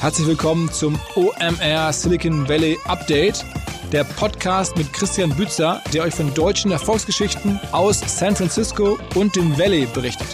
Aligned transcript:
Herzlich 0.00 0.28
willkommen 0.28 0.70
zum 0.70 0.98
OMR 1.16 1.92
Silicon 1.92 2.48
Valley 2.48 2.78
Update, 2.84 3.44
der 3.92 4.04
Podcast 4.04 4.76
mit 4.76 4.92
Christian 4.92 5.34
Bützer, 5.34 5.82
der 5.92 6.04
euch 6.04 6.14
von 6.14 6.32
deutschen 6.32 6.70
Erfolgsgeschichten 6.70 7.58
aus 7.72 8.00
San 8.06 8.36
Francisco 8.36 8.98
und 9.16 9.34
dem 9.34 9.58
Valley 9.58 9.86
berichtet. 9.86 10.28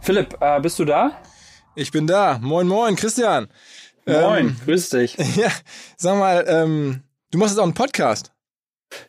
Philipp, 0.00 0.36
äh, 0.40 0.60
bist 0.60 0.78
du 0.78 0.84
da? 0.84 1.20
Ich 1.74 1.90
bin 1.90 2.06
da. 2.06 2.38
Moin, 2.40 2.66
moin, 2.68 2.96
Christian. 2.96 3.48
Moin, 4.06 4.46
ähm, 4.46 4.56
grüß 4.64 4.90
dich. 4.90 5.16
Ja, 5.36 5.50
sag 5.96 6.16
mal, 6.18 6.44
ähm, 6.48 7.02
du 7.30 7.38
machst 7.38 7.52
jetzt 7.52 7.58
auch 7.58 7.64
einen 7.64 7.74
Podcast. 7.74 8.32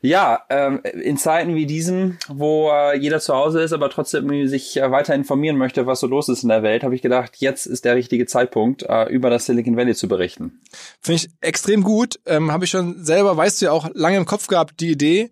Ja, 0.02 0.41
ähm, 0.50 0.82
in 0.84 1.18
Zeiten 1.18 1.55
wie 1.55 1.66
diesen, 1.66 2.18
wo 2.28 2.70
äh, 2.70 2.98
jeder 2.98 3.20
zu 3.20 3.34
Hause 3.34 3.61
ist, 3.61 3.73
aber 3.73 3.89
trotzdem 3.89 4.48
sich 4.48 4.78
äh, 4.78 4.91
weiter 4.91 5.16
informieren 5.16 5.57
möchte, 5.57 5.86
was 5.86 6.00
so 6.00 6.07
los 6.07 6.29
ist 6.29 6.43
in 6.43 6.50
der 6.50 6.64
Welt, 6.64 6.83
habe 6.83 6.96
ich 6.96 7.01
gedacht, 7.01 7.37
jetzt 7.37 7.65
ist 7.65 7.86
der 7.86 7.96
richtige 7.96 8.25
Zeitpunkt, 8.25 8.84
äh, 8.84 9.06
über 9.10 9.29
das 9.29 9.46
Silicon 9.46 9.78
Valley 9.78 9.96
zu 9.96 10.07
berichten. 10.07 10.61
Finde 11.01 11.23
ich 11.23 11.29
extrem 11.42 11.84
gut. 11.84 12.20
Ähm, 12.25 12.51
habe 12.51 12.65
ich 12.65 12.71
schon 12.71 13.04
selber, 13.04 13.37
weißt 13.37 13.61
du 13.61 13.65
ja 13.65 13.71
auch, 13.71 13.89
lange 13.93 14.18
im 14.18 14.25
Kopf 14.25 14.47
gehabt, 14.47 14.79
die 14.79 14.92
Idee. 14.92 15.29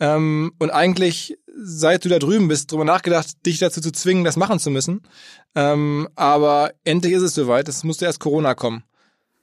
Ähm, 0.00 0.52
und 0.58 0.70
eigentlich, 0.70 1.38
seit 1.56 2.04
du 2.04 2.08
da 2.08 2.18
drüben 2.18 2.48
bist, 2.48 2.70
drüber 2.70 2.84
nachgedacht, 2.84 3.44
dich 3.46 3.58
dazu 3.58 3.80
zu 3.80 3.92
zwingen, 3.92 4.24
das 4.24 4.36
machen 4.36 4.58
zu 4.58 4.70
müssen. 4.70 5.02
Ähm, 5.54 6.08
aber 6.14 6.72
endlich 6.84 7.14
ist 7.14 7.22
es 7.22 7.34
soweit. 7.34 7.68
Es 7.68 7.84
musste 7.84 8.04
erst 8.04 8.20
Corona 8.20 8.54
kommen. 8.54 8.84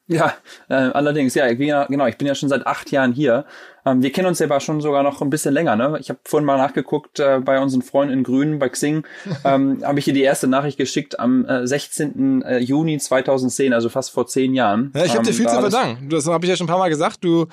Ja, 0.07 0.35
äh, 0.69 0.75
allerdings, 0.75 1.33
ja, 1.33 1.51
genau, 1.51 2.05
ich 2.05 2.17
bin 2.17 2.27
ja 2.27 2.35
schon 2.35 2.49
seit 2.49 2.67
acht 2.67 2.91
Jahren 2.91 3.11
hier. 3.11 3.45
Ähm, 3.85 4.01
wir 4.01 4.11
kennen 4.11 4.27
uns 4.27 4.39
ja 4.39 4.47
aber 4.47 4.59
schon 4.59 4.81
sogar 4.81 5.03
noch 5.03 5.21
ein 5.21 5.29
bisschen 5.29 5.53
länger, 5.53 5.75
ne? 5.75 5.97
Ich 5.99 6.09
habe 6.09 6.19
vorhin 6.23 6.45
mal 6.45 6.57
nachgeguckt 6.57 7.19
äh, 7.19 7.39
bei 7.39 7.59
unseren 7.59 7.81
Freunden 7.81 8.13
in 8.13 8.23
Grün, 8.23 8.59
bei 8.59 8.69
Xing, 8.69 9.05
ähm, 9.45 9.81
habe 9.83 9.99
ich 9.99 10.05
hier 10.05 10.13
die 10.13 10.23
erste 10.23 10.47
Nachricht 10.47 10.77
geschickt 10.77 11.19
am 11.19 11.45
äh, 11.45 11.67
16. 11.67 12.41
Äh, 12.41 12.57
Juni 12.59 12.97
2010, 12.97 13.73
also 13.73 13.89
fast 13.89 14.11
vor 14.11 14.27
zehn 14.27 14.53
Jahren. 14.53 14.91
Ja, 14.95 15.05
ich 15.05 15.15
habe 15.15 15.23
dir 15.23 15.31
ähm, 15.31 15.35
viel 15.35 15.47
zu 15.47 15.59
verdanken. 15.59 16.09
Das 16.09 16.27
habe 16.27 16.45
ich 16.45 16.49
ja 16.49 16.55
schon 16.55 16.65
ein 16.65 16.69
paar 16.69 16.79
Mal 16.79 16.89
gesagt. 16.89 17.23
Du, 17.23 17.47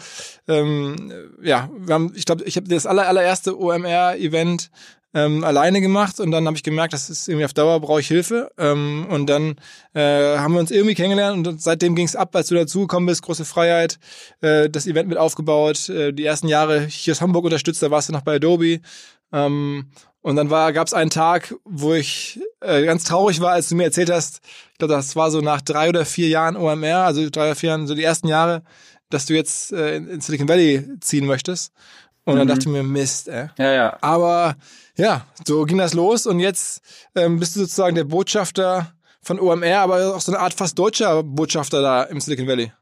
ähm, 0.49 1.13
ja, 1.43 1.69
wir 1.79 1.95
haben, 1.95 2.13
ich 2.15 2.25
glaube, 2.25 2.45
ich 2.45 2.57
habe 2.57 2.69
das 2.69 2.87
aller, 2.87 3.07
allererste 3.07 3.59
OMR-Event 3.59 4.71
ähm, 5.15 5.45
alleine 5.45 5.81
gemacht 5.81 6.21
und 6.21 6.31
dann 6.31 6.47
habe 6.47 6.57
ich 6.57 6.63
gemerkt, 6.63 6.93
das 6.93 7.11
ist 7.11 7.29
irgendwie 7.29 7.45
auf 7.45 7.53
Dauer 7.53 7.81
brauche 7.81 8.01
ich 8.01 8.09
Hilfe 8.09 8.51
ähm, 8.59 9.07
und 9.11 9.27
dann 9.27 9.57
äh, 9.95 10.39
haben 10.39 10.55
wir 10.55 10.61
uns 10.61 10.71
irgendwie 10.71 10.95
kennengelernt 10.95 11.47
und 11.47 11.63
seitdem 11.63 11.95
ging 11.95 12.07
es 12.07 12.17
ab, 12.17 12.35
als 12.35 12.49
du 12.49 12.55
dazugekommen 12.55 13.07
bist, 13.07 13.23
große 13.23 13.45
Freiheit, 13.45 13.99
äh, 14.41 14.71
das 14.71 14.87
Event 14.87 15.09
mit 15.09 15.19
aufgebaut, 15.19 15.89
äh, 15.89 16.13
die 16.13 16.25
ersten 16.25 16.49
Jahre 16.49 16.87
hier 16.87 17.13
aus 17.13 17.21
Hamburg 17.21 17.45
unterstützt, 17.45 17.83
da 17.83 17.91
warst 17.91 18.09
du 18.09 18.13
noch 18.13 18.23
bei 18.23 18.37
Adobe 18.37 18.81
ähm, 19.33 19.87
und 20.23 20.37
dann 20.37 20.49
gab 20.49 20.87
es 20.87 20.95
einen 20.95 21.11
Tag, 21.11 21.55
wo 21.65 21.95
ich 21.95 22.41
äh, 22.61 22.85
ganz 22.85 23.05
traurig 23.05 23.41
war, 23.41 23.53
als 23.53 23.69
du 23.69 23.75
mir 23.75 23.85
erzählt 23.85 24.11
hast, 24.11 24.41
ich 24.73 24.79
glaube, 24.79 24.95
das 24.95 25.17
war 25.17 25.31
so 25.31 25.41
nach 25.41 25.61
drei 25.61 25.89
oder 25.89 26.05
vier 26.05 26.29
Jahren 26.29 26.57
OMR, 26.57 26.99
also 26.99 27.29
drei 27.29 27.47
oder 27.47 27.57
vier 27.57 27.71
Jahren, 27.71 27.87
so 27.89 27.95
die 27.95 28.05
ersten 28.05 28.29
Jahre, 28.29 28.63
dass 29.11 29.27
du 29.27 29.35
jetzt 29.35 29.73
äh, 29.73 29.97
in 29.97 30.21
Silicon 30.21 30.49
Valley 30.49 30.89
ziehen 31.01 31.27
möchtest. 31.27 31.73
Und 32.25 32.35
mhm. 32.35 32.39
dann 32.39 32.49
dachte 32.49 32.61
ich 32.61 32.67
mir, 32.67 32.83
Mist, 32.83 33.29
ey. 33.29 33.49
Ja, 33.59 33.73
ja. 33.73 33.99
Aber 34.01 34.55
ja, 34.97 35.27
so 35.47 35.65
ging 35.65 35.79
das 35.79 35.95
los 35.95 36.27
und 36.27 36.41
jetzt 36.41 36.83
ähm, 37.15 37.39
bist 37.39 37.57
du 37.57 37.61
sozusagen 37.61 37.97
der 37.97 38.05
Botschafter 38.05 38.93
von 39.23 39.41
OMR, 39.41 39.79
aber 39.79 40.15
auch 40.15 40.21
so 40.21 40.33
eine 40.33 40.41
Art 40.41 40.55
fast 40.55 40.79
deutscher 40.79 41.23
Botschafter 41.23 41.83
da 41.83 42.03
im 42.05 42.21
Silicon 42.21 42.47
Valley. 42.47 42.73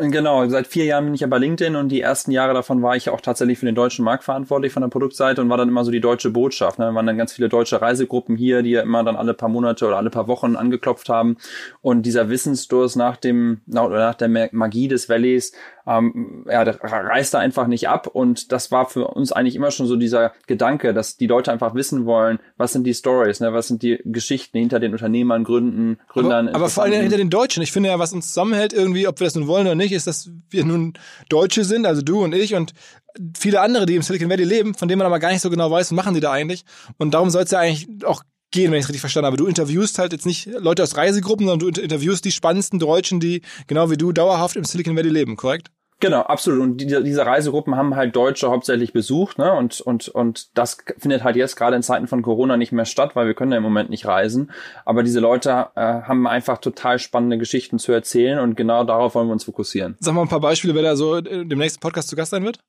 Genau, 0.00 0.48
seit 0.48 0.68
vier 0.68 0.84
Jahren 0.84 1.06
bin 1.06 1.14
ich 1.14 1.22
ja 1.22 1.26
bei 1.26 1.38
LinkedIn 1.38 1.74
und 1.74 1.88
die 1.88 2.00
ersten 2.00 2.30
Jahre 2.30 2.54
davon 2.54 2.82
war 2.82 2.94
ich 2.94 3.06
ja 3.06 3.12
auch 3.12 3.20
tatsächlich 3.20 3.58
für 3.58 3.66
den 3.66 3.74
deutschen 3.74 4.04
Markt 4.04 4.22
verantwortlich 4.22 4.72
von 4.72 4.82
der 4.82 4.90
Produktseite 4.90 5.40
und 5.40 5.50
war 5.50 5.56
dann 5.56 5.68
immer 5.68 5.84
so 5.84 5.90
die 5.90 6.00
deutsche 6.00 6.30
Botschaft. 6.30 6.78
Ne? 6.78 6.84
Da 6.84 6.94
waren 6.94 7.04
dann 7.04 7.18
ganz 7.18 7.32
viele 7.32 7.48
deutsche 7.48 7.82
Reisegruppen 7.82 8.36
hier, 8.36 8.62
die 8.62 8.70
ja 8.70 8.82
immer 8.82 9.02
dann 9.02 9.16
alle 9.16 9.34
paar 9.34 9.48
Monate 9.48 9.88
oder 9.88 9.96
alle 9.96 10.10
paar 10.10 10.28
Wochen 10.28 10.54
angeklopft 10.54 11.08
haben. 11.08 11.36
Und 11.82 12.02
dieser 12.02 12.30
Wissensdurst 12.30 12.96
nach 12.96 13.16
dem, 13.16 13.60
nach 13.66 14.14
der 14.14 14.28
Magie 14.52 14.86
des 14.86 15.08
Valleys, 15.08 15.52
ähm, 15.88 16.44
ja, 16.48 16.64
der 16.64 16.78
reißt 16.82 17.34
da 17.34 17.38
einfach 17.38 17.66
nicht 17.66 17.88
ab. 17.88 18.06
Und 18.06 18.52
das 18.52 18.70
war 18.70 18.86
für 18.86 19.08
uns 19.08 19.32
eigentlich 19.32 19.56
immer 19.56 19.70
schon 19.70 19.86
so 19.86 19.96
dieser 19.96 20.32
Gedanke, 20.46 20.92
dass 20.92 21.16
die 21.16 21.26
Leute 21.26 21.50
einfach 21.50 21.74
wissen 21.74 22.04
wollen, 22.04 22.38
was 22.56 22.72
sind 22.72 22.84
die 22.84 22.94
Stories, 22.94 23.40
ne? 23.40 23.52
was 23.52 23.68
sind 23.68 23.82
die 23.82 23.98
Geschichten 24.04 24.58
hinter 24.58 24.80
den 24.80 24.92
Unternehmern, 24.92 25.44
Gründen, 25.44 25.98
Gründern. 26.08 26.48
Aber, 26.48 26.56
aber 26.56 26.68
vor 26.68 26.84
allem 26.84 27.00
hinter 27.00 27.16
den 27.16 27.30
Deutschen. 27.30 27.62
Ich 27.62 27.72
finde 27.72 27.88
ja, 27.88 27.98
was 27.98 28.12
uns 28.12 28.28
zusammenhält 28.28 28.72
irgendwie, 28.72 29.08
ob 29.08 29.18
wir 29.18 29.24
das 29.26 29.34
nun 29.34 29.46
wollen 29.46 29.66
oder 29.66 29.74
nicht, 29.74 29.87
ist, 29.92 30.06
dass 30.06 30.30
wir 30.50 30.64
nun 30.64 30.94
Deutsche 31.28 31.64
sind, 31.64 31.86
also 31.86 32.02
du 32.02 32.22
und 32.22 32.34
ich 32.34 32.54
und 32.54 32.72
viele 33.36 33.60
andere, 33.60 33.86
die 33.86 33.96
im 33.96 34.02
Silicon 34.02 34.30
Valley 34.30 34.44
leben, 34.44 34.74
von 34.74 34.88
denen 34.88 34.98
man 34.98 35.06
aber 35.06 35.18
gar 35.18 35.32
nicht 35.32 35.42
so 35.42 35.50
genau 35.50 35.70
weiß, 35.70 35.90
was 35.90 35.96
machen 35.96 36.14
die 36.14 36.20
da 36.20 36.32
eigentlich. 36.32 36.64
Und 36.98 37.14
darum 37.14 37.30
soll 37.30 37.42
es 37.42 37.50
ja 37.50 37.58
eigentlich 37.58 37.88
auch 38.04 38.22
gehen, 38.50 38.70
wenn 38.70 38.78
ich 38.78 38.84
es 38.84 38.88
richtig 38.88 39.00
verstanden 39.00 39.26
habe. 39.26 39.36
Du 39.36 39.46
interviewst 39.46 39.98
halt 39.98 40.12
jetzt 40.12 40.26
nicht 40.26 40.46
Leute 40.46 40.82
aus 40.82 40.96
Reisegruppen, 40.96 41.46
sondern 41.46 41.72
du 41.72 41.80
interviewst 41.80 42.24
die 42.24 42.32
spannendsten 42.32 42.78
Deutschen, 42.78 43.20
die 43.20 43.42
genau 43.66 43.90
wie 43.90 43.96
du 43.96 44.12
dauerhaft 44.12 44.56
im 44.56 44.64
Silicon 44.64 44.96
Valley 44.96 45.10
leben, 45.10 45.36
korrekt? 45.36 45.70
Genau, 46.00 46.20
absolut. 46.20 46.62
Und 46.62 46.76
die, 46.80 46.86
diese 46.86 47.26
Reisegruppen 47.26 47.74
haben 47.76 47.96
halt 47.96 48.14
Deutsche 48.14 48.48
hauptsächlich 48.50 48.92
besucht, 48.92 49.38
ne? 49.38 49.52
Und, 49.52 49.80
und, 49.80 50.08
und 50.08 50.56
das 50.56 50.78
findet 50.96 51.24
halt 51.24 51.34
jetzt 51.34 51.56
gerade 51.56 51.74
in 51.74 51.82
Zeiten 51.82 52.06
von 52.06 52.22
Corona 52.22 52.56
nicht 52.56 52.70
mehr 52.70 52.84
statt, 52.84 53.16
weil 53.16 53.26
wir 53.26 53.34
können 53.34 53.50
ja 53.50 53.58
im 53.58 53.64
Moment 53.64 53.90
nicht 53.90 54.06
reisen. 54.06 54.52
Aber 54.84 55.02
diese 55.02 55.18
Leute 55.18 55.68
äh, 55.74 55.80
haben 55.80 56.28
einfach 56.28 56.58
total 56.58 57.00
spannende 57.00 57.36
Geschichten 57.36 57.80
zu 57.80 57.90
erzählen 57.90 58.38
und 58.38 58.56
genau 58.56 58.84
darauf 58.84 59.16
wollen 59.16 59.26
wir 59.26 59.32
uns 59.32 59.44
fokussieren. 59.44 59.96
Sag 59.98 60.14
mal 60.14 60.22
ein 60.22 60.28
paar 60.28 60.40
Beispiele, 60.40 60.74
wer 60.74 60.82
da 60.82 60.96
so 60.96 61.16
im 61.16 61.48
nächsten 61.48 61.80
Podcast 61.80 62.08
zu 62.08 62.16
Gast 62.16 62.30
sein 62.30 62.44
wird. 62.44 62.60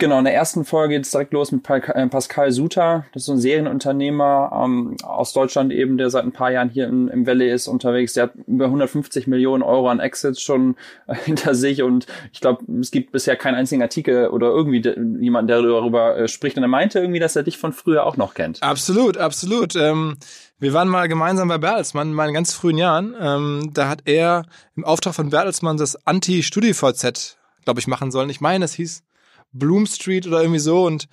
Genau, 0.00 0.18
in 0.18 0.24
der 0.24 0.34
ersten 0.34 0.64
Folge 0.64 0.94
geht 0.94 1.04
es 1.04 1.10
direkt 1.10 1.34
los 1.34 1.52
mit 1.52 1.68
äh, 1.68 2.06
Pascal 2.06 2.50
Suter. 2.52 3.04
Das 3.12 3.22
ist 3.22 3.26
so 3.26 3.32
ein 3.32 3.38
Serienunternehmer 3.38 4.50
ähm, 4.64 4.96
aus 5.02 5.34
Deutschland 5.34 5.72
eben, 5.72 5.98
der 5.98 6.08
seit 6.08 6.24
ein 6.24 6.32
paar 6.32 6.50
Jahren 6.50 6.70
hier 6.70 6.86
im, 6.88 7.08
im 7.08 7.26
Valley 7.26 7.52
ist 7.52 7.68
unterwegs. 7.68 8.14
Der 8.14 8.24
hat 8.24 8.32
über 8.46 8.64
150 8.64 9.26
Millionen 9.26 9.62
Euro 9.62 9.90
an 9.90 10.00
Exits 10.00 10.40
schon 10.40 10.76
äh, 11.06 11.14
hinter 11.26 11.54
sich 11.54 11.82
und 11.82 12.06
ich 12.32 12.40
glaube, 12.40 12.64
es 12.80 12.90
gibt 12.90 13.12
bisher 13.12 13.36
keinen 13.36 13.56
einzigen 13.56 13.82
Artikel 13.82 14.28
oder 14.28 14.48
irgendwie 14.48 14.82
jemand, 15.22 15.50
der 15.50 15.60
darüber 15.60 16.16
äh, 16.16 16.28
spricht. 16.28 16.56
Und 16.56 16.62
er 16.62 16.68
meinte 16.68 16.98
irgendwie, 16.98 17.20
dass 17.20 17.36
er 17.36 17.42
dich 17.42 17.58
von 17.58 17.74
früher 17.74 18.06
auch 18.06 18.16
noch 18.16 18.32
kennt. 18.32 18.62
Absolut, 18.62 19.18
absolut. 19.18 19.76
Ähm 19.76 20.16
wir 20.58 20.74
waren 20.74 20.88
mal 20.88 21.08
gemeinsam 21.08 21.48
bei 21.48 21.56
Bertelsmann 21.56 22.08
in 22.08 22.14
meinen 22.14 22.34
ganz 22.34 22.52
frühen 22.52 22.76
Jahren. 22.76 23.14
Ähm, 23.18 23.70
da 23.72 23.88
hat 23.88 24.02
er 24.04 24.44
im 24.76 24.84
Auftrag 24.84 25.14
von 25.14 25.30
Bertelsmann 25.30 25.78
das 25.78 26.06
Anti-StudiVZ, 26.06 27.38
glaube 27.64 27.80
ich, 27.80 27.86
machen 27.86 28.10
sollen. 28.10 28.28
Ich 28.28 28.42
meine, 28.42 28.66
es 28.66 28.74
hieß 28.74 29.02
Bloom 29.52 29.86
Street 29.86 30.26
oder 30.26 30.40
irgendwie 30.40 30.60
so 30.60 30.84
und 30.84 31.08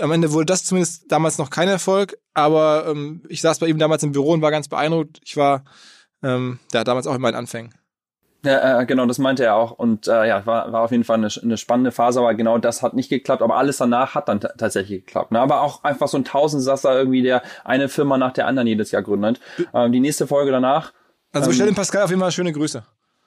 am 0.00 0.10
Ende 0.10 0.32
wurde 0.32 0.46
das 0.46 0.64
zumindest 0.64 1.10
damals 1.10 1.38
noch 1.38 1.50
kein 1.50 1.68
Erfolg, 1.68 2.18
aber 2.34 2.86
ähm, 2.88 3.22
ich 3.28 3.40
saß 3.40 3.60
bei 3.60 3.68
ihm 3.68 3.78
damals 3.78 4.02
im 4.02 4.12
Büro 4.12 4.32
und 4.32 4.42
war 4.42 4.50
ganz 4.50 4.68
beeindruckt. 4.68 5.20
Ich 5.24 5.36
war 5.36 5.64
ähm, 6.22 6.58
ja, 6.72 6.84
damals 6.84 7.06
auch 7.06 7.14
in 7.14 7.20
meinen 7.20 7.36
Anfängen. 7.36 7.74
Ja, 8.44 8.80
äh, 8.80 8.86
genau, 8.86 9.06
das 9.06 9.18
meinte 9.18 9.44
er 9.44 9.54
auch. 9.54 9.70
Und 9.70 10.06
äh, 10.06 10.28
ja, 10.28 10.44
war, 10.44 10.70
war 10.70 10.82
auf 10.82 10.90
jeden 10.90 11.04
Fall 11.04 11.16
eine, 11.16 11.28
eine 11.42 11.56
spannende 11.56 11.92
Phase, 11.92 12.20
aber 12.20 12.34
genau 12.34 12.58
das 12.58 12.82
hat 12.82 12.92
nicht 12.92 13.08
geklappt. 13.08 13.40
Aber 13.40 13.56
alles 13.56 13.78
danach 13.78 14.14
hat 14.14 14.28
dann 14.28 14.40
tatsächlich 14.40 15.06
geklappt. 15.06 15.32
Ne? 15.32 15.40
Aber 15.40 15.62
auch 15.62 15.82
einfach 15.82 16.08
so 16.08 16.18
ein 16.18 16.24
Tausendsasser 16.24 16.94
irgendwie, 16.96 17.22
der 17.22 17.42
eine 17.64 17.88
Firma 17.88 18.18
nach 18.18 18.32
der 18.32 18.46
anderen 18.46 18.68
jedes 18.68 18.90
Jahr 18.90 19.02
gründet. 19.02 19.40
Ähm, 19.72 19.92
die 19.92 20.00
nächste 20.00 20.26
Folge 20.26 20.50
danach. 20.50 20.92
Also 21.32 21.48
bestell 21.48 21.66
dem 21.66 21.74
Pascal 21.74 22.02
auf 22.02 22.10
jeden 22.10 22.20
Fall 22.20 22.32
schöne 22.32 22.52
Grüße. 22.52 22.84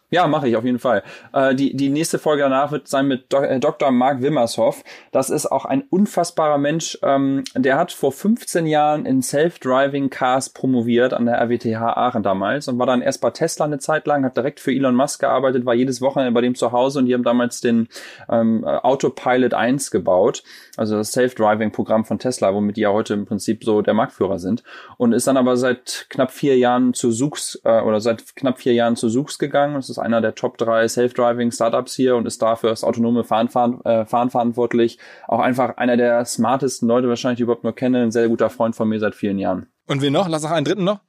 Ja, 0.10 0.26
mache 0.28 0.48
ich 0.48 0.56
auf 0.56 0.64
jeden 0.64 0.80
Fall. 0.80 1.04
Äh, 1.34 1.54
die, 1.54 1.76
die 1.76 1.90
nächste 1.90 2.18
Folge 2.18 2.44
danach 2.44 2.72
wird 2.72 2.88
sein 2.88 3.08
mit 3.08 3.34
Do 3.34 3.40
äh, 3.40 3.60
Dr. 3.60 3.92
Mark 3.92 4.22
Wimmershoff. 4.22 4.86
Das 5.12 5.30
ist 5.30 5.48
auch 5.48 5.66
ein 5.66 5.84
unfassbarer 5.90 6.58
Mensch. 6.58 6.98
Ähm, 7.04 7.44
der 7.56 7.78
hat 7.78 7.92
vor 7.92 8.14
15 8.14 8.68
Jahren 8.68 9.06
in 9.06 9.22
Self-Driving 9.22 10.10
Cars 10.10 10.52
promoviert 10.52 11.14
an 11.14 11.26
der 11.26 11.42
RWTH 11.42 11.98
Aachen 11.98 12.24
damals 12.24 12.70
und 12.70 12.80
war 12.80 12.86
dann 12.86 13.02
erst 13.02 13.20
bei 13.20 13.32
Tesla 13.32 13.66
eine 13.66 13.80
Zeit 13.80 14.08
lang, 14.08 14.24
hat 14.24 14.38
direkt 14.38 14.62
für 14.62 14.72
Elon 14.72 14.96
Musk 14.96 15.20
gearbeitet, 15.20 15.66
war 15.66 15.74
jedes 15.74 16.00
Wochenende 16.02 16.32
bei 16.32 16.40
dem 16.40 16.56
zu 16.56 16.72
Hause 16.72 17.00
und 17.00 17.08
die 17.08 17.14
haben 17.14 17.24
damals 17.24 17.60
den 17.60 17.90
ähm, 18.30 18.64
Autopilot 18.64 19.54
1 19.54 19.92
gebaut, 19.92 20.42
also 20.78 20.96
das 20.96 21.12
Self-Driving-Programm 21.12 22.06
von 22.06 22.18
Tesla, 22.18 22.54
womit 22.54 22.78
die 22.78 22.82
ja 22.82 22.94
heute 22.94 23.14
im 23.14 23.26
Prinzip 23.26 23.66
so 23.66 23.82
der 23.82 23.94
Marktführer 23.94 24.40
sind. 24.40 24.64
Und 24.96 25.12
ist 25.12 25.28
dann 25.28 25.36
aber 25.36 25.58
seit 25.58 26.06
knapp 26.10 26.32
vier 26.32 26.58
Jahren 26.58 26.94
zu 26.94 27.12
Sux 27.12 27.60
äh, 27.66 27.82
oder 27.82 28.00
seit 28.00 28.38
knapp 28.38 28.60
vier 28.60 28.74
Jahren 28.74 28.96
zu 28.96 29.10
Sux 29.10 29.38
gegangen. 29.38 29.76
Das 29.76 29.90
ist 29.90 29.97
ist 29.98 30.04
einer 30.04 30.22
der 30.22 30.36
Top 30.36 30.58
3 30.58 30.88
Self-Driving 30.88 31.52
Startups 31.52 31.96
hier 31.96 32.16
und 32.16 32.26
ist 32.26 32.42
dafür 32.42 32.70
das 32.70 32.84
autonome 32.84 33.24
Fahren, 33.24 33.50
Fahren, 33.50 33.82
äh, 33.84 34.06
Fahren 34.06 34.30
verantwortlich. 34.30 35.00
Auch 35.28 35.40
einfach 35.40 35.78
einer 35.78 35.98
der 35.98 36.24
smartesten 36.26 36.88
Leute 36.88 37.10
wahrscheinlich, 37.10 37.38
die 37.38 37.44
ich 37.44 37.46
überhaupt 37.46 37.64
nur 37.64 37.76
kenne. 37.76 38.04
Ein 38.04 38.12
sehr 38.12 38.28
guter 38.28 38.50
Freund 38.50 38.76
von 38.76 38.88
mir 38.88 39.00
seit 39.00 39.16
vielen 39.16 39.40
Jahren. 39.40 39.68
Und 39.88 40.02
wen 40.02 40.14
noch? 40.14 40.30
Lass 40.30 40.44
noch 40.44 40.52
einen 40.52 40.66
dritten 40.66 40.84
noch. 40.84 41.00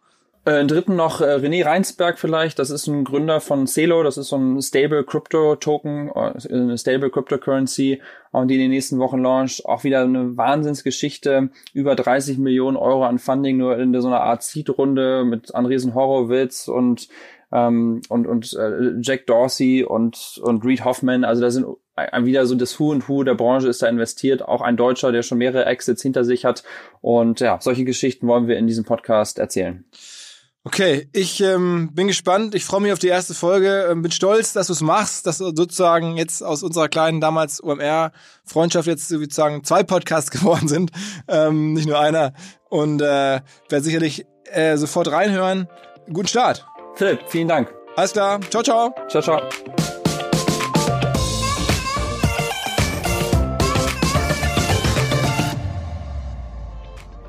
Äh, 0.45 0.53
einen 0.53 0.69
dritten 0.69 0.97
noch 0.97 1.21
äh, 1.21 1.35
René 1.35 1.65
Reinsberg 1.65 2.19
vielleicht. 2.19 2.59
Das 2.59 2.71
ist 2.71 2.87
ein 2.87 3.05
Gründer 3.05 3.41
von 3.41 3.67
Celo. 3.67 4.03
Das 4.03 4.17
ist 4.17 4.29
so 4.29 4.37
ein 4.37 4.63
Stable 4.63 5.05
Crypto 5.05 5.57
Token, 5.57 6.11
äh, 6.15 6.33
eine 6.51 6.79
Stable 6.79 7.11
Cryptocurrency, 7.11 8.01
und 8.31 8.49
die 8.49 8.55
in 8.55 8.61
den 8.61 8.71
nächsten 8.71 8.99
Wochen 8.99 9.23
launcht. 9.23 9.65
Auch 9.67 9.85
wieder 9.85 10.03
eine 10.03 10.37
Wahnsinnsgeschichte. 10.37 11.51
Über 11.73 11.95
30 11.95 12.39
Millionen 12.39 12.77
Euro 12.77 13.05
an 13.05 13.19
Funding 13.19 13.59
nur 13.59 13.79
in 13.79 13.99
so 14.01 14.09
einer 14.09 14.21
Art 14.21 14.43
Seed-Runde 14.43 15.25
mit 15.25 15.55
Andresen 15.55 15.95
Horowitz 15.95 16.69
und 16.69 17.09
ähm, 17.53 18.01
und, 18.09 18.27
und 18.27 18.53
äh, 18.55 18.95
Jack 19.01 19.27
Dorsey 19.27 19.85
und, 19.85 20.41
und 20.43 20.65
Reed 20.65 20.85
Hoffman. 20.85 21.25
Also 21.25 21.43
da 21.43 21.51
sind 21.51 21.67
wieder 22.23 22.47
so 22.47 22.55
das 22.55 22.79
Who 22.79 22.91
und 22.91 23.09
Who 23.09 23.25
der 23.25 23.35
Branche 23.35 23.69
ist 23.69 23.83
da 23.83 23.89
investiert. 23.89 24.43
Auch 24.43 24.61
ein 24.61 24.77
Deutscher, 24.77 25.13
der 25.13 25.23
schon 25.23 25.39
mehrere 25.39 25.67
Exits 25.67 26.03
hinter 26.03 26.25
sich 26.25 26.45
hat. 26.45 26.63
Und 27.01 27.41
ja, 27.41 27.59
solche 27.61 27.85
Geschichten 27.85 28.27
wollen 28.27 28.49
wir 28.49 28.57
in 28.57 28.67
diesem 28.67 28.85
Podcast 28.85 29.39
erzählen. 29.39 29.85
Okay, 30.65 31.09
ich 31.15 31.41
ähm, 31.41 31.91
bin 31.95 32.09
gespannt. 32.09 32.55
Ich 32.55 32.65
freue 32.65 32.83
mich 32.83 32.93
auf 32.93 32.99
die 32.99 33.09
erste 33.09 33.33
Folge. 33.33 33.89
Ähm, 33.91 34.03
bin 34.03 34.11
stolz, 34.11 34.53
dass 34.53 34.67
du 34.67 34.75
es 34.75 34.83
machst, 34.83 35.27
dass 35.27 35.39
du 35.39 35.47
sozusagen 35.55 36.17
jetzt 36.17 36.43
aus 36.43 36.63
unserer 36.63 36.89
kleinen 36.89 37.23
damals 37.23 37.63
OMR-Freundschaft 37.63 38.87
jetzt 38.87 39.09
sozusagen 39.09 39.65
zwei 39.65 39.83
Podcasts 39.83 40.31
geworden 40.33 40.69
sind, 40.69 40.91
ähm, 41.27 41.73
nicht 41.73 41.89
nur 41.89 41.99
einer. 41.99 42.35
Und 42.69 43.01
äh, 43.01 43.41
werde 43.71 43.85
sicherlich 43.85 44.27
äh, 44.45 44.77
sofort 44.77 45.11
reinhören. 45.11 45.69
Guten 46.13 46.29
Start. 46.29 46.67
Philipp, 46.99 47.21
vielen 47.29 47.47
Dank. 47.47 47.73
Alles 47.95 48.13
klar. 48.13 48.41
Ciao, 48.51 48.61
ciao. 48.61 48.93
Ciao, 49.07 49.23
ciao. 49.23 49.41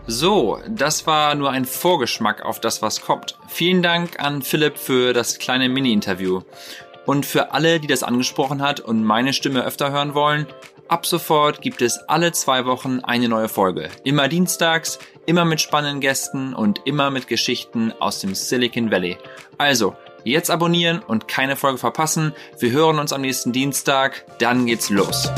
So, 0.07 0.57
das 0.67 1.05
war 1.05 1.35
nur 1.35 1.51
ein 1.51 1.65
Vorgeschmack 1.65 2.43
auf 2.43 2.59
das, 2.59 2.81
was 2.81 3.01
kommt. 3.01 3.37
Vielen 3.47 3.83
Dank 3.83 4.19
an 4.19 4.41
Philipp 4.41 4.79
für 4.79 5.13
das 5.13 5.37
kleine 5.37 5.69
Mini-Interview. 5.69 6.41
Und 7.05 7.27
für 7.27 7.53
alle, 7.53 7.79
die 7.79 7.85
das 7.85 8.01
angesprochen 8.01 8.63
hat 8.63 8.79
und 8.79 9.03
meine 9.03 9.33
Stimme 9.33 9.63
öfter 9.63 9.91
hören 9.91 10.15
wollen, 10.15 10.47
ab 10.89 11.05
sofort 11.05 11.61
gibt 11.61 11.81
es 11.81 11.97
alle 12.07 12.31
zwei 12.31 12.65
Wochen 12.65 12.99
eine 12.99 13.29
neue 13.29 13.47
Folge. 13.47 13.89
Immer 14.03 14.27
dienstags, 14.27 14.99
immer 15.25 15.45
mit 15.45 15.61
spannenden 15.61 16.01
Gästen 16.01 16.53
und 16.53 16.81
immer 16.85 17.11
mit 17.11 17.27
Geschichten 17.27 17.93
aus 17.99 18.19
dem 18.19 18.35
Silicon 18.35 18.91
Valley. 18.91 19.17
Also, 19.57 19.95
jetzt 20.23 20.51
abonnieren 20.51 20.99
und 20.99 21.27
keine 21.27 21.55
Folge 21.55 21.77
verpassen. 21.77 22.33
Wir 22.59 22.71
hören 22.71 22.99
uns 22.99 23.13
am 23.13 23.21
nächsten 23.21 23.51
Dienstag, 23.51 24.25
dann 24.39 24.65
geht's 24.65 24.89
los. 24.89 25.31